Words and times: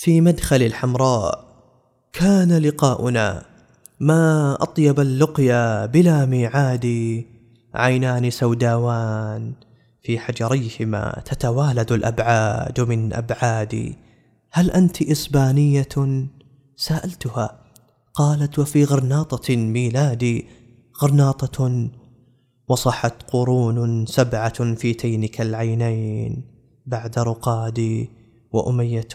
في 0.00 0.20
مدخل 0.20 0.62
الحمراء. 0.62 1.44
كان 2.12 2.58
لقاؤنا 2.58 3.44
ما 4.00 4.54
أطيب 4.62 5.00
اللقيا 5.00 5.86
بلا 5.86 6.26
ميعاد 6.26 6.86
عينان 7.74 8.30
سوداوان 8.30 9.52
في 10.02 10.18
حجريهما 10.18 11.22
تتوالد 11.24 11.92
الأبعاد 11.92 12.80
من 12.80 13.12
أبعادي 13.12 13.96
هل 14.50 14.70
أنت 14.70 15.02
إسبانية؟ 15.02 15.88
سألتها. 16.76 17.60
قالت 18.14 18.58
وفي 18.58 18.84
غرناطة 18.84 19.56
ميلادي 19.56 20.46
غرناطة 21.02 21.88
وصحت 22.68 23.30
قرون 23.30 24.06
سبعة 24.06 24.74
في 24.74 24.94
تينك 24.94 25.40
العينين 25.40 26.44
بعد 26.86 27.18
رقادي 27.18 28.10
وأمية 28.52 29.08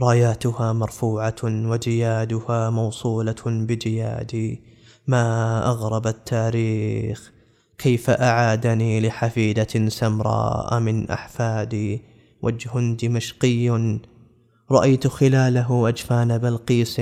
راياتها 0.00 0.72
مرفوعة 0.72 1.36
وجيادها 1.44 2.70
موصولة 2.70 3.42
بجيادي 3.46 4.62
ما 5.06 5.66
أغرب 5.66 6.06
التاريخ 6.06 7.32
كيف 7.78 8.10
أعادني 8.10 9.00
لحفيدة 9.00 9.88
سمراء 9.88 10.80
من 10.80 11.10
أحفادي 11.10 12.02
وجه 12.42 12.94
دمشقي 13.02 13.70
رأيت 14.70 15.06
خلاله 15.06 15.88
أجفان 15.88 16.38
بلقيس. 16.38 17.00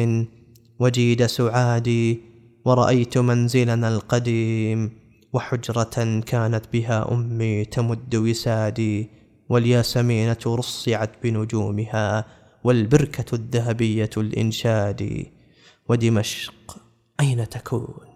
وجيد 0.80 1.26
سعادي 1.26 2.20
ورأيت 2.64 3.18
منزلنا 3.18 3.88
القديم. 3.88 4.90
وحجرة 5.32 6.20
كانت 6.26 6.64
بها 6.72 7.12
أمي 7.12 7.64
تمد 7.64 8.16
وسادي. 8.16 9.10
والياسمينة 9.48 10.38
رصعت 10.46 11.10
بنجومها. 11.22 12.24
والبركة 12.68 13.34
الذهبية 13.34 14.10
الإنشاد 14.16 15.26
ودمشق 15.88 16.78
أين 17.20 17.48
تكون؟ 17.48 18.06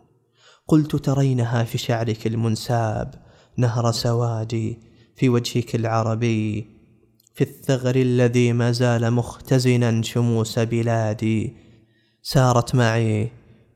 قلت 0.68 0.96
ترينها 0.96 1.64
في 1.64 1.78
شعرك 1.78 2.26
المنساب 2.26 3.14
نهر 3.56 3.92
سوادي 3.92 4.78
في 5.16 5.28
وجهك 5.28 5.74
العربي 5.74 6.66
في 7.34 7.44
الثغر 7.44 7.96
الذي 7.96 8.52
ما 8.52 8.72
زال 8.72 9.10
مختزنا 9.12 10.02
شموس 10.02 10.58
بلادي. 10.58 11.56
سارت 12.22 12.74
معي 12.74 13.30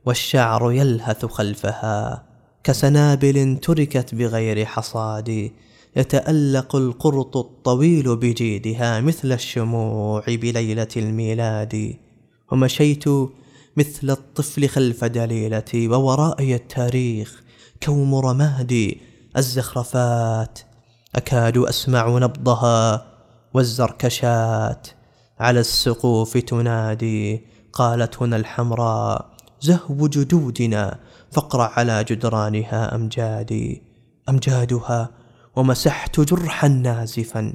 والشعر 0.07 0.73
يلهث 0.73 1.25
خلفها 1.25 2.27
كسنابل 2.65 3.57
تركت 3.63 4.15
بغير 4.15 4.65
حصاد 4.65 5.51
يتألق 5.97 6.77
القرط 6.77 7.37
الطويل 7.37 8.17
بجيدها 8.17 9.01
مثل 9.01 9.33
الشموع 9.33 10.25
بليلة 10.29 10.89
الميلاد 10.97 11.97
ومشيت 12.53 13.05
مثل 13.77 14.11
الطفل 14.11 14.69
خلف 14.69 15.05
دليلتي 15.05 15.89
وورائي 15.89 16.55
التاريخ 16.55 17.43
كوم 17.83 18.15
رمادي 18.15 19.01
الزخرفات. 19.37 20.59
أكاد 21.15 21.59
أسمع 21.59 22.19
نبضها 22.19 23.07
والزركشات 23.55 24.89
على 25.39 25.61
السقوف 25.61 26.37
تنادي 26.37 27.41
قالت 27.73 28.23
هنا 28.23 28.37
الحمراء 28.37 29.31
زهو 29.61 30.07
جدودنا 30.09 30.99
فاقرأ 31.33 31.65
على 31.65 32.05
جدرانها 32.05 32.95
أمجادي 32.95 33.83
أمجادها 34.29 35.11
ومسحت 35.57 36.21
جرحا 36.21 36.69
نازفا 36.69 37.53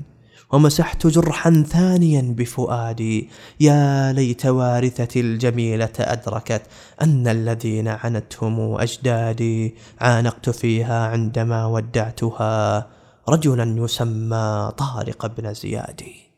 ومسحت 0.51 1.07
جرحا 1.07 1.63
ثانيا 1.67 2.21
بفؤادي. 2.37 3.29
يا 3.59 4.13
ليت 4.13 4.45
وارثتي 4.45 5.19
الجميلة 5.19 5.89
أدركت 5.99 6.61
أن 7.01 7.27
الذين 7.27 7.87
عنتهم 7.87 8.81
أجدادي 8.81 9.75
عانقت 10.01 10.49
فيها 10.49 11.07
عندما 11.07 11.65
ودعتها. 11.65 12.87
رجلا 13.29 13.83
يسمى 13.83 14.71
طارق 14.77 15.25
بن 15.25 15.53
زياد. 15.53 16.30